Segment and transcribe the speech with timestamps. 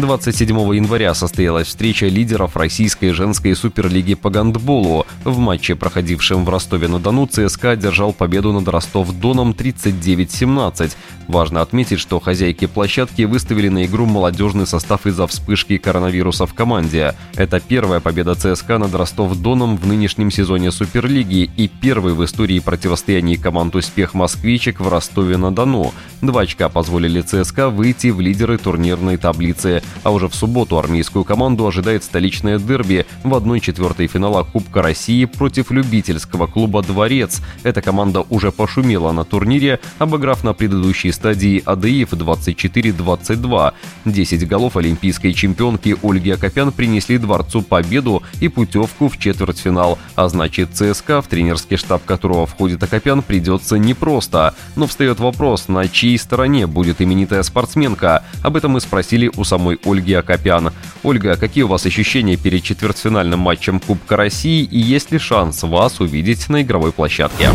[0.00, 5.06] 27 января состоялась встреча лидеров российской женской суперлиги по гандболу.
[5.24, 10.92] В матче, проходившем в Ростове-на-Дону, ЦСКА одержал победу над Ростов-Доном 39-17.
[11.28, 17.14] Важно отметить, что хозяйки площадки выставили на игру молодежный состав из-за вспышки коронавируса в команде.
[17.34, 23.36] Это первая победа ЦСКА над Ростов-Доном в нынешнем сезоне Суперлиги и первый в истории противостояний
[23.36, 25.92] команд «Успех Москвичек» в Ростове-на-Дону.
[26.22, 29.82] Два очка позволили ЦСКА выйти в лидеры турнирной таблицы.
[30.02, 35.70] А уже в субботу армейскую команду ожидает столичное дерби в 1-4 финала Кубка России против
[35.70, 37.40] любительского клуба «Дворец».
[37.62, 43.72] Эта команда уже пошумела на турнире, обыграв на предыдущей стадии АДИФ 24-22.
[44.04, 49.98] 10 голов олимпийской чемпионки Ольги Акопян принесли Дворцу победу и путевку в четвертьфинал.
[50.14, 54.54] А значит, ЦСКА, в тренерский штаб которого входит Акопян, придется непросто.
[54.76, 58.24] Но встает вопрос, на чьей стороне будет именитая спортсменка.
[58.42, 60.72] Об этом мы спросили у самой Ольги Акопян.
[61.02, 66.00] Ольга, какие у вас ощущения перед четвертьфинальным матчем Кубка России и есть ли шанс вас
[66.00, 67.50] увидеть на игровой площадке?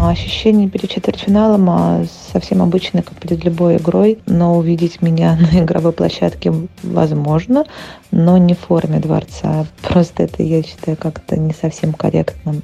[0.00, 5.92] Ощущения перед четвертьфиналом а, совсем обычные, как перед любой игрой, но увидеть меня на игровой
[5.92, 7.64] площадке возможно,
[8.10, 9.66] но не в форме дворца.
[9.82, 12.62] Просто это, я считаю, как-то не совсем корректным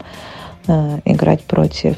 [0.67, 1.97] э, играть против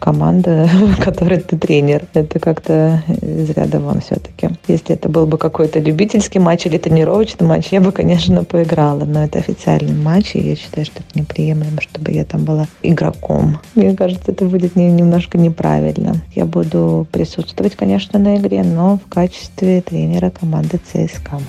[0.00, 2.04] команда, в которой ты тренер.
[2.14, 4.50] Это как-то из ряда вон все-таки.
[4.66, 9.04] Если это был бы какой-то любительский матч или тренировочный матч, я бы, конечно, поиграла.
[9.04, 13.58] Но это официальный матч, и я считаю, что это неприемлемо, чтобы я там была игроком.
[13.74, 16.16] Мне кажется, это будет немножко неправильно.
[16.34, 21.40] Я буду присутствовать, конечно, на игре, но в качестве тренера команды ЦСКА.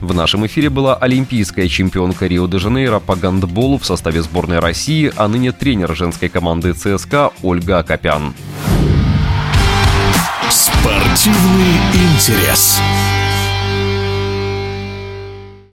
[0.00, 5.50] В нашем эфире была олимпийская чемпионка Рио-де-Жанейро по гандболу в составе сборной России, а ныне
[5.50, 8.34] тренер женской команды ЦСКА Ольга Акопян.
[10.50, 12.80] Спортивный интерес.